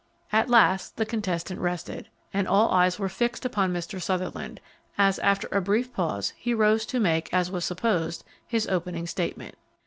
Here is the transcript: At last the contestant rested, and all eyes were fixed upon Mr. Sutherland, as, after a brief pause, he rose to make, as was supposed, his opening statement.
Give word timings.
At 0.31 0.49
last 0.49 0.97
the 0.97 1.05
contestant 1.05 1.59
rested, 1.59 2.07
and 2.33 2.47
all 2.47 2.71
eyes 2.71 2.97
were 2.97 3.07
fixed 3.07 3.45
upon 3.45 3.71
Mr. 3.71 4.01
Sutherland, 4.01 4.59
as, 4.97 5.19
after 5.19 5.47
a 5.51 5.61
brief 5.61 5.93
pause, 5.93 6.33
he 6.37 6.55
rose 6.55 6.87
to 6.87 6.99
make, 6.99 7.31
as 7.31 7.51
was 7.51 7.65
supposed, 7.65 8.23
his 8.47 8.67
opening 8.67 9.05
statement. 9.05 9.57